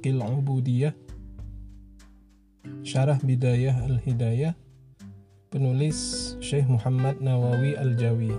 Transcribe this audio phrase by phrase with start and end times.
[0.00, 0.96] Akhlaqil Ubudiyah
[2.80, 4.56] Syarah Bidayah Al-Hidayah
[5.52, 8.32] Penulis Syekh Muhammad Nawawi Al-Jawi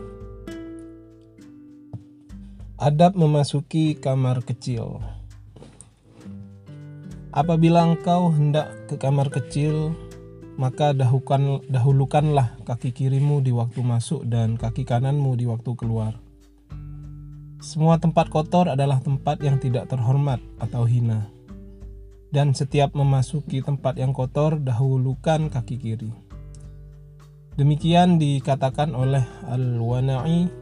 [2.81, 5.05] Adab memasuki kamar kecil
[7.29, 9.93] Apabila engkau hendak ke kamar kecil,
[10.57, 16.17] maka dahukan, dahulukanlah kaki kirimu di waktu masuk dan kaki kananmu di waktu keluar.
[17.61, 21.29] Semua tempat kotor adalah tempat yang tidak terhormat atau hina.
[22.31, 26.11] Dan setiap memasuki tempat yang kotor, dahulukan kaki kiri.
[27.59, 30.61] Demikian dikatakan oleh Al-Wana'i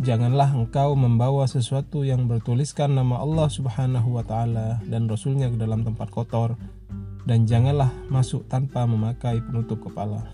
[0.00, 5.84] Janganlah engkau membawa sesuatu yang bertuliskan nama Allah Subhanahu wa taala dan rasulnya ke dalam
[5.84, 6.56] tempat kotor
[7.28, 10.24] dan janganlah masuk tanpa memakai penutup kepala.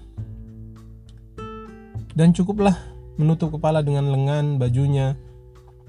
[2.15, 2.79] Dan cukuplah
[3.19, 5.19] menutup kepala dengan lengan bajunya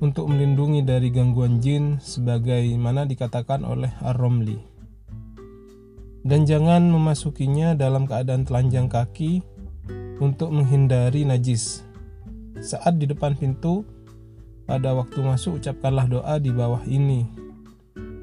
[0.04, 4.60] untuk melindungi dari gangguan jin sebagaimana dikatakan oleh Ar-Romli.
[6.28, 9.42] Dan jangan memasukinya dalam keadaan telanjang kaki
[10.20, 11.88] untuk menghindari najis
[12.58, 13.86] saat di depan pintu,
[14.66, 17.30] pada waktu masuk ucapkanlah doa di bawah ini.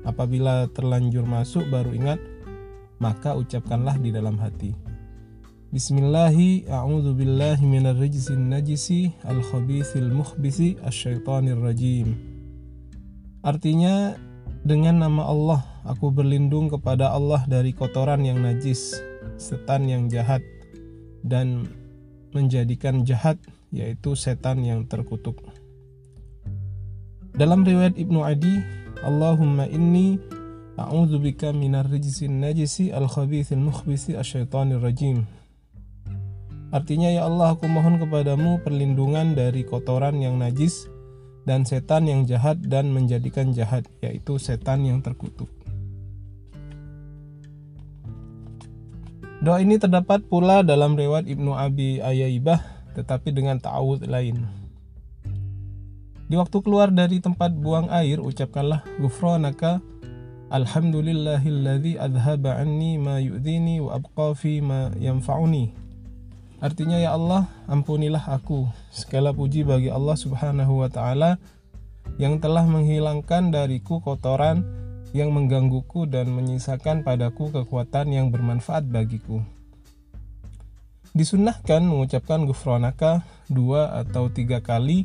[0.04, 2.20] Apabila terlanjur masuk baru ingat,
[3.00, 4.83] maka ucapkanlah di dalam hati.
[5.74, 12.14] Bismillahi a'udzu billahi minar rijzin najisi al khabithil mukhbisi asyaitonir rajim.
[13.42, 14.14] Artinya
[14.62, 19.02] dengan nama Allah aku berlindung kepada Allah dari kotoran yang najis,
[19.34, 20.46] setan yang jahat
[21.26, 21.66] dan
[22.30, 23.42] menjadikan jahat
[23.74, 25.42] yaitu setan yang terkutuk.
[27.34, 28.62] Dalam riwayat Ibnu Adi,
[29.02, 30.22] Allahumma inni
[30.78, 35.26] a'udzubika minar rijsin najisi al-khabithil mukhbisi asyaitonir rajim.
[36.74, 40.90] Artinya ya Allah aku mohon kepadamu perlindungan dari kotoran yang najis
[41.46, 45.46] dan setan yang jahat dan menjadikan jahat yaitu setan yang terkutuk.
[49.38, 52.58] Doa ini terdapat pula dalam riwayat Ibnu Abi Ayaibah
[52.98, 54.42] tetapi dengan ta'awud lain.
[56.26, 59.78] Di waktu keluar dari tempat buang air, ucapkanlah gufranaka
[60.50, 65.83] Alhamdulillahilladzi adhaba anni ma yu'dhini wa abqa fi ma yanfa'uni.
[66.64, 68.64] Artinya ya Allah, ampunilah aku.
[68.88, 71.36] Segala puji bagi Allah Subhanahu wa taala
[72.16, 74.64] yang telah menghilangkan dariku kotoran
[75.12, 79.44] yang menggangguku dan menyisakan padaku kekuatan yang bermanfaat bagiku.
[81.12, 85.04] Disunnahkan mengucapkan gufronaka dua atau tiga kali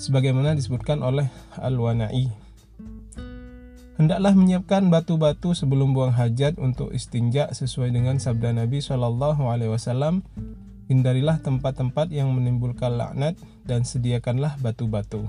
[0.00, 1.28] sebagaimana disebutkan oleh
[1.60, 2.32] Al-Wana'i.
[4.00, 10.24] Hendaklah menyiapkan batu-batu sebelum buang hajat untuk istinja sesuai dengan sabda Nabi Shallallahu Alaihi Wasallam.
[10.86, 13.34] Hindarilah tempat-tempat yang menimbulkan laknat
[13.66, 15.26] dan sediakanlah batu-batu.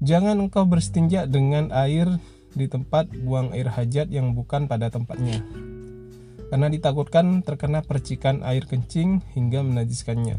[0.00, 2.08] Jangan engkau berstinja dengan air
[2.56, 5.44] di tempat buang air hajat yang bukan pada tempatnya
[6.50, 10.36] karena ditakutkan terkena percikan air kencing hingga menajiskannya.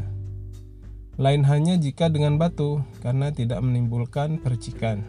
[1.16, 5.04] Lain hanya jika dengan batu, karena tidak menimbulkan percikan.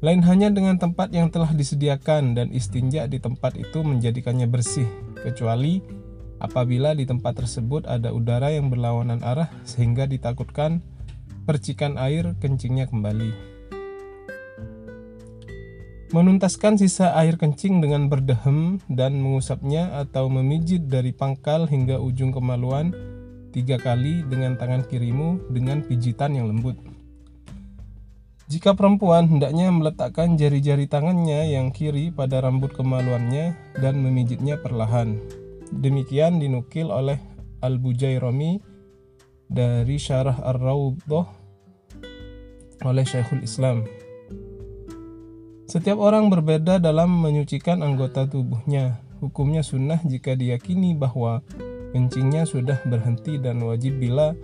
[0.00, 4.88] Lain hanya dengan tempat yang telah disediakan dan istinja di tempat itu menjadikannya bersih,
[5.20, 5.84] kecuali
[6.40, 10.80] apabila di tempat tersebut ada udara yang berlawanan arah sehingga ditakutkan
[11.44, 13.60] percikan air kencingnya kembali.
[16.10, 22.90] Menuntaskan sisa air kencing dengan berdehem dan mengusapnya atau memijit dari pangkal hingga ujung kemaluan
[23.54, 26.74] tiga kali dengan tangan kirimu dengan pijitan yang lembut.
[28.50, 35.22] Jika perempuan hendaknya meletakkan jari-jari tangannya yang kiri pada rambut kemaluannya dan memijitnya perlahan.
[35.70, 37.18] Demikian dinukil oleh
[37.62, 38.58] Al-Bujairami
[39.50, 41.26] dari Syarah Ar-Rawdah
[42.86, 43.86] oleh Syekhul Islam.
[45.70, 48.98] Setiap orang berbeda dalam menyucikan anggota tubuhnya.
[49.22, 51.44] Hukumnya sunnah jika diyakini bahwa
[51.94, 54.34] kencingnya sudah berhenti dan wajib bila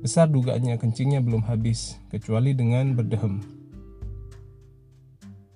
[0.00, 3.61] besar dugaannya kencingnya belum habis, kecuali dengan berdehem.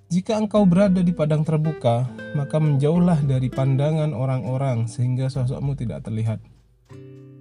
[0.07, 2.07] Jika engkau berada di padang terbuka,
[2.39, 6.39] maka menjauhlah dari pandangan orang-orang sehingga sosokmu tidak terlihat.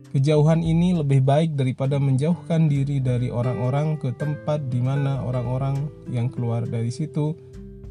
[0.10, 5.78] Kejauhan ini lebih baik daripada menjauhkan diri dari orang-orang ke tempat di mana orang-orang
[6.10, 7.38] yang keluar dari situ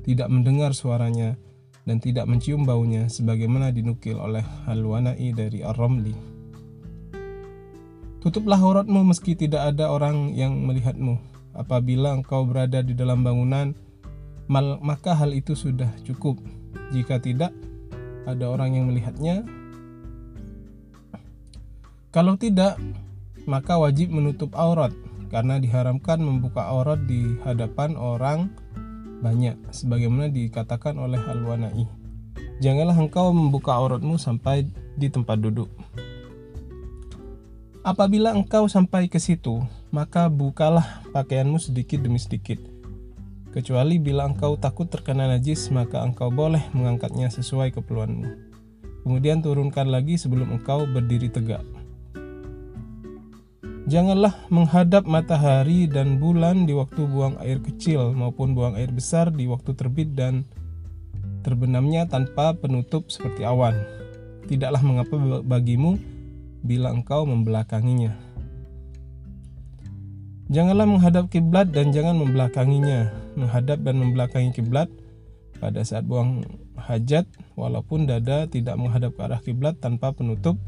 [0.02, 1.38] tidak mendengar suaranya,
[1.84, 6.16] dan tidak mencium baunya sebagaimana dinukil oleh Halwanai dari Ar-Ramli.
[8.24, 11.20] Tutuplah auratmu meski tidak ada orang yang melihatmu.
[11.52, 13.76] Apabila engkau berada di dalam bangunan,
[14.50, 16.40] maka hal itu sudah cukup.
[16.92, 17.52] Jika tidak
[18.28, 19.44] ada orang yang melihatnya,
[22.14, 22.78] kalau tidak,
[23.44, 24.94] maka wajib menutup aurat
[25.34, 28.54] karena diharamkan membuka aurat di hadapan orang
[29.18, 31.88] banyak sebagaimana dikatakan oleh Al-Wanai.
[32.62, 35.66] Janganlah engkau membuka auratmu sampai di tempat duduk.
[37.82, 39.60] Apabila engkau sampai ke situ,
[39.90, 42.73] maka bukalah pakaianmu sedikit demi sedikit.
[43.54, 48.26] Kecuali bila engkau takut terkena najis, maka engkau boleh mengangkatnya sesuai keperluanmu.
[49.06, 51.62] Kemudian turunkan lagi sebelum engkau berdiri tegak.
[53.86, 59.46] Janganlah menghadap matahari dan bulan di waktu buang air kecil maupun buang air besar di
[59.46, 60.42] waktu terbit dan
[61.46, 63.78] terbenamnya tanpa penutup seperti awan.
[64.50, 65.14] Tidaklah mengapa
[65.46, 65.94] bagimu
[66.66, 68.33] bila engkau membelakanginya.
[70.52, 73.08] Janganlah menghadap kiblat dan jangan membelakanginya.
[73.34, 74.92] Menghadap dan membelakangi kiblat
[75.56, 76.44] pada saat buang
[76.76, 77.24] hajat
[77.56, 80.60] walaupun dada tidak menghadap ke arah kiblat tanpa penutup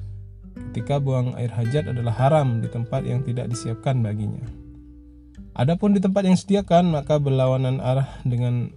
[0.72, 4.40] ketika buang air hajat adalah haram di tempat yang tidak disiapkan baginya.
[5.56, 8.72] Adapun di tempat yang disediakan maka berlawanan arah dengan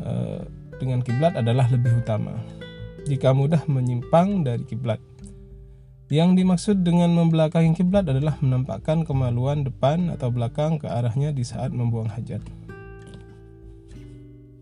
[0.00, 0.44] uh,
[0.80, 2.40] dengan kiblat adalah lebih utama.
[3.04, 5.00] Jika mudah menyimpang dari kiblat.
[6.10, 11.70] Yang dimaksud dengan membelakangi kiblat adalah menampakkan kemaluan depan atau belakang ke arahnya di saat
[11.70, 12.42] membuang hajat.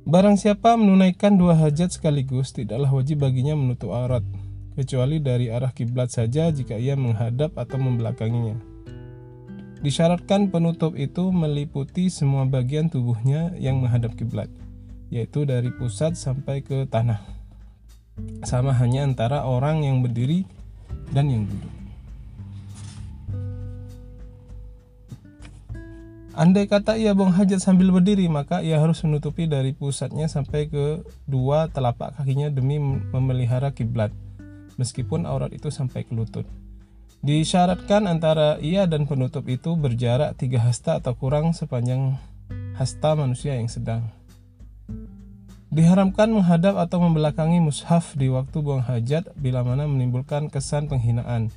[0.04, 4.20] Barang siapa menunaikan dua hajat sekaligus, tidaklah wajib baginya menutup aurat,
[4.76, 8.60] kecuali dari arah kiblat saja jika ia menghadap atau membelakanginya.
[9.80, 14.52] Disyaratkan penutup itu meliputi semua bagian tubuhnya yang menghadap kiblat,
[15.08, 17.24] yaitu dari pusat sampai ke tanah.
[18.44, 20.44] Sama hanya antara orang yang berdiri
[21.12, 21.78] dan yang duduk.
[26.38, 31.02] Andai kata ia buang hajat sambil berdiri, maka ia harus menutupi dari pusatnya sampai ke
[31.26, 32.78] dua telapak kakinya demi
[33.10, 34.14] memelihara kiblat,
[34.78, 36.46] meskipun aurat itu sampai ke lutut.
[37.26, 42.14] Disyaratkan antara ia dan penutup itu berjarak tiga hasta atau kurang sepanjang
[42.78, 44.06] hasta manusia yang sedang.
[45.68, 51.52] Diharamkan menghadap atau membelakangi mushaf di waktu buang hajat bila mana menimbulkan kesan penghinaan,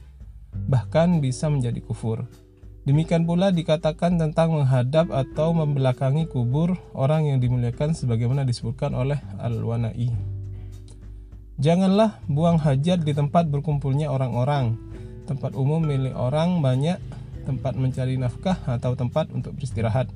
[0.67, 2.27] bahkan bisa menjadi kufur.
[2.83, 10.11] Demikian pula dikatakan tentang menghadap atau membelakangi kubur orang yang dimuliakan sebagaimana disebutkan oleh Al-Wanai.
[11.55, 14.75] Janganlah buang hajat di tempat berkumpulnya orang-orang,
[15.23, 16.99] tempat umum milik orang banyak,
[17.47, 20.11] tempat mencari nafkah atau tempat untuk beristirahat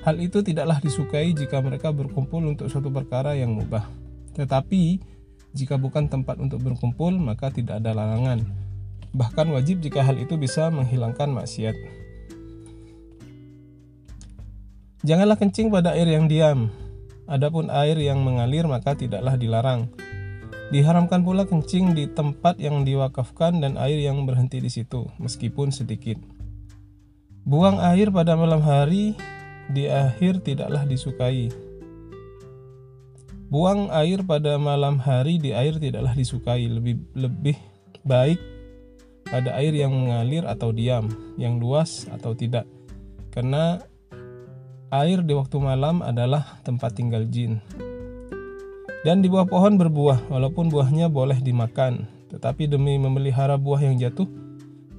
[0.00, 3.84] Hal itu tidaklah disukai jika mereka berkumpul untuk suatu perkara yang mubah.
[4.32, 4.96] Tetapi,
[5.52, 8.40] jika bukan tempat untuk berkumpul, maka tidak ada larangan.
[9.12, 11.76] Bahkan wajib jika hal itu bisa menghilangkan maksiat.
[15.04, 16.72] Janganlah kencing pada air yang diam.
[17.28, 19.92] Adapun air yang mengalir maka tidaklah dilarang.
[20.70, 26.16] Diharamkan pula kencing di tempat yang diwakafkan dan air yang berhenti di situ, meskipun sedikit.
[27.42, 29.18] Buang air pada malam hari
[29.70, 31.50] di akhir tidaklah disukai.
[33.50, 37.58] Buang air pada malam hari di air tidaklah disukai, lebih lebih
[38.06, 38.38] baik
[39.26, 42.66] pada air yang mengalir atau diam, yang luas atau tidak.
[43.30, 43.78] Karena
[44.90, 47.62] air di waktu malam adalah tempat tinggal jin.
[49.00, 54.28] Dan di bawah pohon berbuah, walaupun buahnya boleh dimakan, tetapi demi memelihara buah yang jatuh,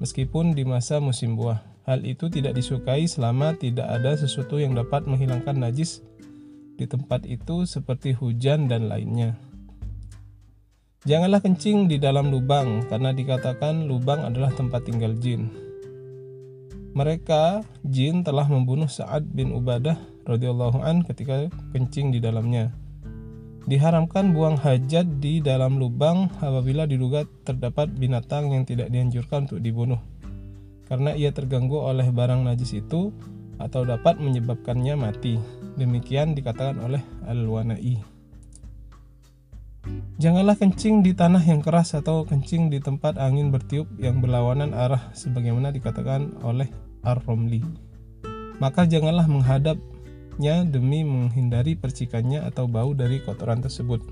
[0.02, 1.71] meskipun di masa musim buah.
[1.92, 6.00] Hal itu tidak disukai selama tidak ada sesuatu yang dapat menghilangkan najis
[6.80, 9.36] di tempat itu seperti hujan dan lainnya.
[11.04, 15.52] Janganlah kencing di dalam lubang karena dikatakan lubang adalah tempat tinggal jin.
[16.96, 22.72] Mereka jin telah membunuh Sa'ad bin Ubadah radhiyallahu an ketika kencing di dalamnya.
[23.68, 30.00] Diharamkan buang hajat di dalam lubang apabila diduga terdapat binatang yang tidak dianjurkan untuk dibunuh
[30.92, 33.16] karena ia terganggu oleh barang najis itu
[33.56, 35.40] atau dapat menyebabkannya mati.
[35.80, 37.96] Demikian dikatakan oleh Al-Wanai.
[40.20, 45.08] Janganlah kencing di tanah yang keras atau kencing di tempat angin bertiup yang berlawanan arah
[45.16, 46.68] sebagaimana dikatakan oleh
[47.00, 47.64] Ar-Romli.
[48.60, 54.04] Maka janganlah menghadapnya demi menghindari percikannya atau bau dari kotoran tersebut.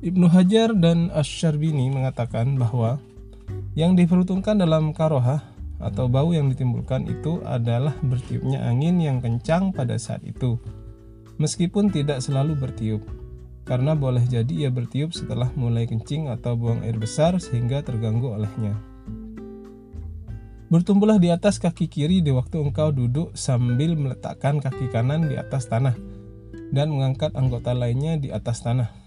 [0.00, 2.96] Ibnu Hajar dan Ash-Sharbini mengatakan bahwa
[3.76, 5.44] yang diperuntukkan dalam karohah
[5.76, 10.56] atau bau yang ditimbulkan itu adalah bertiupnya angin yang kencang pada saat itu,
[11.36, 13.04] meskipun tidak selalu bertiup,
[13.68, 18.72] karena boleh jadi ia bertiup setelah mulai kencing atau buang air besar sehingga terganggu olehnya.
[20.66, 25.68] Bertumbuhlah di atas kaki kiri di waktu engkau duduk sambil meletakkan kaki kanan di atas
[25.70, 25.94] tanah
[26.74, 29.05] dan mengangkat anggota lainnya di atas tanah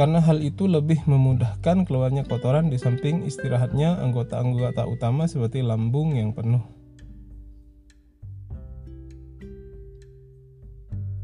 [0.00, 6.32] karena hal itu lebih memudahkan keluarnya kotoran di samping istirahatnya anggota-anggota utama seperti lambung yang
[6.32, 6.64] penuh.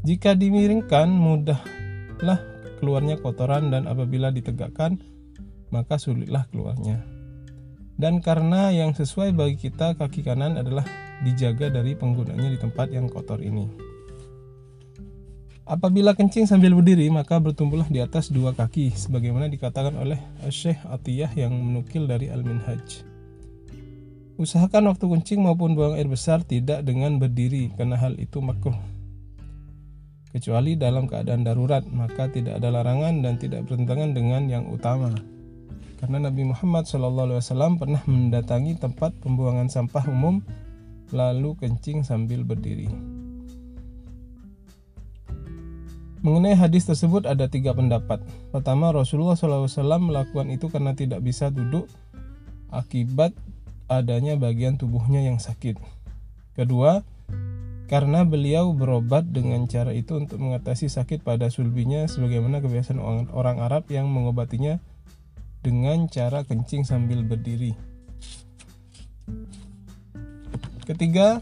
[0.05, 2.37] Jika dimiringkan, mudahlah
[2.77, 5.01] keluarnya kotoran dan apabila ditegakkan,
[5.73, 7.01] maka sulitlah keluarnya.
[7.97, 10.85] Dan karena yang sesuai bagi kita kaki kanan adalah
[11.25, 13.86] dijaga dari penggunanya di tempat yang kotor ini.
[15.67, 20.15] Apabila kencing sambil berdiri, maka bertumbuhlah di atas dua kaki, sebagaimana dikatakan oleh
[20.47, 23.03] Syekh Atiyah yang menukil dari Al-Minhaj.
[24.39, 28.79] Usahakan waktu kencing maupun buang air besar tidak dengan berdiri, karena hal itu makruh.
[30.31, 35.11] Kecuali dalam keadaan darurat, maka tidak ada larangan dan tidak bertentangan dengan yang utama
[35.97, 40.45] karena Nabi Muhammad SAW pernah mendatangi tempat pembuangan sampah umum
[41.09, 43.16] lalu kencing sambil berdiri.
[46.27, 48.19] Mengenai hadis tersebut ada tiga pendapat.
[48.51, 49.71] Pertama, Rasulullah SAW
[50.03, 51.87] melakukan itu karena tidak bisa duduk
[52.67, 53.31] akibat
[53.87, 55.79] adanya bagian tubuhnya yang sakit.
[56.51, 57.07] Kedua,
[57.87, 62.99] karena beliau berobat dengan cara itu untuk mengatasi sakit pada sulbinya sebagaimana kebiasaan
[63.31, 64.83] orang Arab yang mengobatinya
[65.63, 67.71] dengan cara kencing sambil berdiri.
[70.83, 71.39] Ketiga,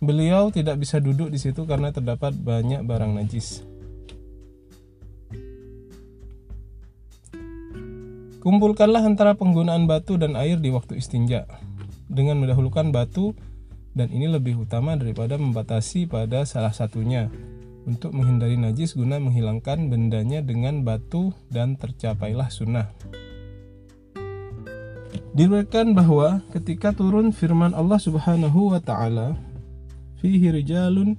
[0.00, 3.62] beliau tidak bisa duduk di situ karena terdapat banyak barang najis.
[8.40, 11.44] Kumpulkanlah antara penggunaan batu dan air di waktu istinja
[12.08, 13.36] dengan mendahulukan batu
[13.92, 17.28] dan ini lebih utama daripada membatasi pada salah satunya
[17.84, 22.88] untuk menghindari najis guna menghilangkan bendanya dengan batu dan tercapailah sunnah.
[25.36, 29.38] Diriwayatkan bahwa ketika turun firman Allah Subhanahu wa taala,
[30.20, 31.16] fihi rijalun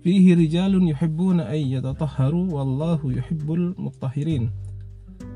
[0.00, 4.48] fihi rijalun yuhibbuna ay yatatahharu wallahu yuhibbul mutahhirin.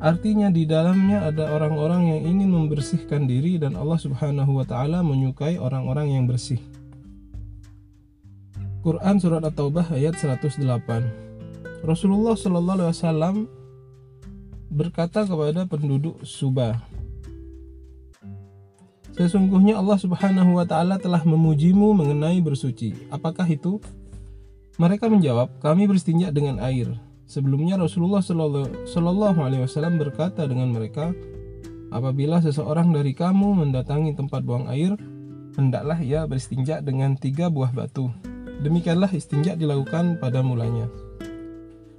[0.00, 5.60] Artinya di dalamnya ada orang-orang yang ingin membersihkan diri dan Allah Subhanahu wa taala menyukai
[5.60, 6.58] orang-orang yang bersih.
[8.80, 10.60] Quran surat At-Taubah ayat 108.
[11.84, 13.36] Rasulullah Shallallahu alaihi wasallam
[14.72, 16.80] berkata kepada penduduk Subah,
[19.14, 23.10] Sesungguhnya Allah Subhanahu wa taala telah memujimu mengenai bersuci.
[23.14, 23.78] Apakah itu?
[24.74, 26.90] Mereka menjawab, kami beristinja dengan air.
[27.30, 31.14] Sebelumnya Rasulullah Shallallahu Alaihi Wasallam berkata dengan mereka,
[31.94, 34.98] apabila seseorang dari kamu mendatangi tempat buang air,
[35.54, 38.10] hendaklah ia beristinja dengan tiga buah batu.
[38.66, 40.90] Demikianlah istinja dilakukan pada mulanya.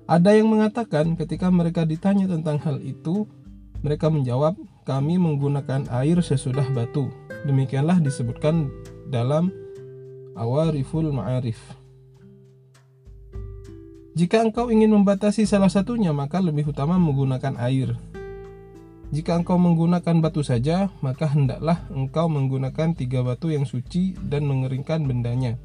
[0.05, 3.23] Ada yang mengatakan ketika mereka ditanya tentang hal itu,
[3.81, 7.09] mereka menjawab, kami menggunakan air sesudah batu.
[7.49, 8.69] Demikianlah disebutkan
[9.09, 9.49] dalam
[10.37, 11.57] Awariful Ma'arif.
[14.15, 17.97] Jika engkau ingin membatasi salah satunya, maka lebih utama menggunakan air.
[19.11, 25.03] Jika engkau menggunakan batu saja, maka hendaklah engkau menggunakan tiga batu yang suci dan mengeringkan
[25.03, 25.59] bendanya.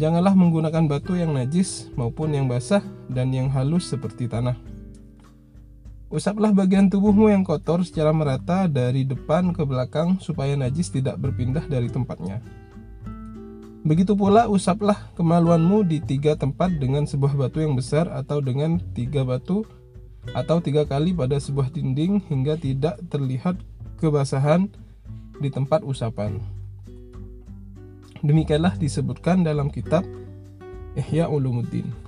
[0.00, 4.73] Janganlah menggunakan batu yang najis maupun yang basah dan yang halus seperti tanah.
[6.12, 11.64] Usaplah bagian tubuhmu yang kotor secara merata dari depan ke belakang supaya najis tidak berpindah
[11.64, 12.44] dari tempatnya.
[13.84, 19.28] Begitu pula usaplah kemaluanmu di tiga tempat dengan sebuah batu yang besar atau dengan tiga
[19.28, 19.68] batu
[20.32, 23.60] atau tiga kali pada sebuah dinding hingga tidak terlihat
[24.00, 24.72] kebasahan
[25.36, 26.40] di tempat usapan.
[28.24, 30.00] Demikianlah disebutkan dalam kitab
[30.96, 32.03] Ihya Ulumuddin.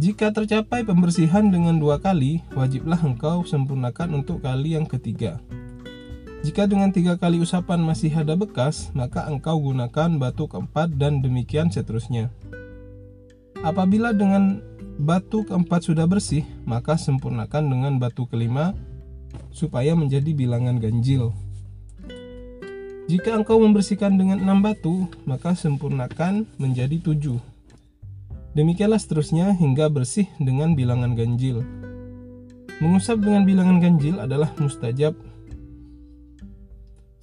[0.00, 5.36] Jika tercapai pembersihan dengan dua kali, wajiblah engkau sempurnakan untuk kali yang ketiga.
[6.40, 11.68] Jika dengan tiga kali usapan masih ada bekas, maka engkau gunakan batu keempat dan demikian
[11.68, 12.32] seterusnya.
[13.60, 14.64] Apabila dengan
[14.96, 18.72] batu keempat sudah bersih, maka sempurnakan dengan batu kelima
[19.52, 21.36] supaya menjadi bilangan ganjil.
[23.04, 27.49] Jika engkau membersihkan dengan enam batu, maka sempurnakan menjadi tujuh.
[28.52, 31.62] Demikianlah seterusnya hingga bersih dengan bilangan ganjil.
[32.80, 35.14] Mengusap dengan bilangan ganjil adalah mustajab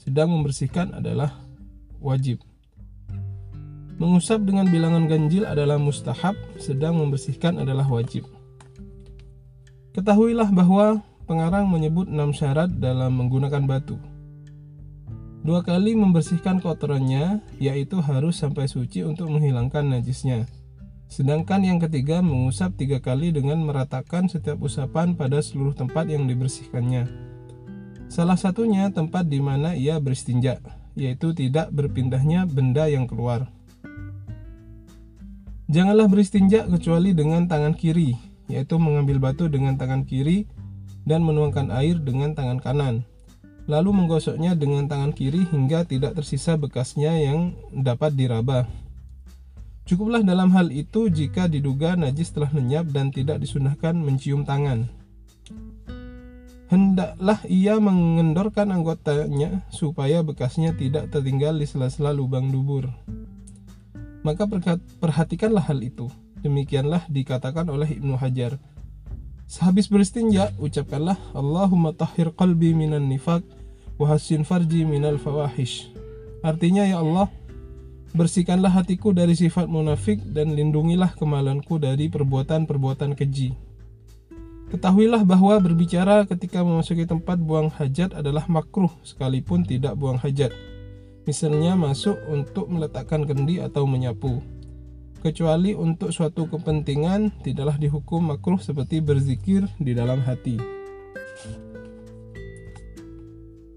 [0.07, 1.36] sedang membersihkan adalah
[2.00, 2.39] wajib.
[4.00, 8.24] Mengusap dengan bilangan ganjil adalah mustahab, sedang membersihkan adalah wajib.
[9.91, 14.00] Ketahuilah bahwa pengarang menyebut enam syarat dalam menggunakan batu.
[15.43, 20.48] Dua kali membersihkan kotorannya, yaitu harus sampai suci untuk menghilangkan najisnya.
[21.08, 27.08] Sedangkan yang ketiga mengusap tiga kali dengan meratakan setiap usapan pada seluruh tempat yang dibersihkannya.
[28.12, 30.60] Salah satunya tempat di mana ia beristinja,
[30.96, 33.48] yaitu tidak berpindahnya benda yang keluar.
[35.68, 38.16] Janganlah beristinja kecuali dengan tangan kiri,
[38.48, 40.48] yaitu mengambil batu dengan tangan kiri
[41.04, 43.04] dan menuangkan air dengan tangan kanan.
[43.68, 48.64] lalu menggosoknya dengan tangan kiri hingga tidak tersisa bekasnya yang dapat diraba.
[49.88, 54.91] Cukuplah dalam hal itu jika diduga najis telah lenyap dan tidak disunahkan mencium tangan.
[56.67, 62.91] Hendaklah ia mengendorkan anggotanya supaya bekasnya tidak tertinggal di sela-sela lubang dubur.
[64.27, 64.44] Maka
[65.00, 66.12] perhatikanlah hal itu.
[66.44, 68.60] Demikianlah dikatakan oleh Ibnu Hajar.
[69.48, 73.48] Sehabis beristinja, ucapkanlah Allahumma tahhir qalbi minan nifaq
[73.96, 75.88] wa farji minal fawahish.
[76.44, 77.32] Artinya ya Allah,
[78.16, 83.58] bersihkanlah hatiku dari sifat munafik dan lindungilah kemaluanku dari perbuatan-perbuatan keji.
[84.68, 90.52] Ketahuilah bahwa berbicara ketika memasuki tempat buang hajat adalah makruh sekalipun tidak buang hajat.
[91.24, 94.44] Misalnya masuk untuk meletakkan kendi atau menyapu
[95.28, 100.56] kecuali untuk suatu kepentingan tidaklah dihukum makruh seperti berzikir di dalam hati.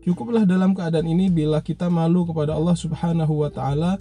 [0.00, 4.00] Cukuplah dalam keadaan ini bila kita malu kepada Allah Subhanahu wa taala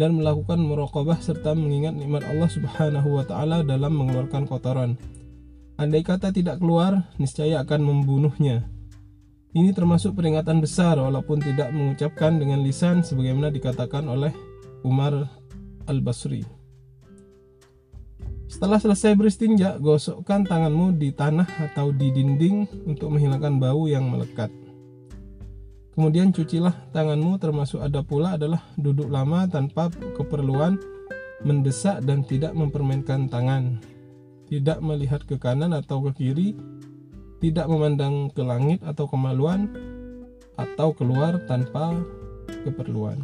[0.00, 4.96] dan melakukan muraqabah serta mengingat nikmat Allah Subhanahu wa taala dalam mengeluarkan kotoran.
[5.76, 8.68] Andai kata tidak keluar, niscaya akan membunuhnya.
[9.52, 14.32] Ini termasuk peringatan besar walaupun tidak mengucapkan dengan lisan sebagaimana dikatakan oleh
[14.80, 15.28] Umar
[15.84, 16.62] Al-Basri.
[18.48, 24.52] Setelah selesai beristinja, gosokkan tanganmu di tanah atau di dinding untuk menghilangkan bau yang melekat.
[25.92, 30.80] Kemudian cucilah tanganmu termasuk ada pula adalah duduk lama tanpa keperluan
[31.44, 33.76] mendesak dan tidak mempermainkan tangan.
[34.48, 36.56] Tidak melihat ke kanan atau ke kiri,
[37.44, 39.68] tidak memandang ke langit atau kemaluan
[40.56, 41.92] atau keluar tanpa
[42.64, 43.20] keperluan.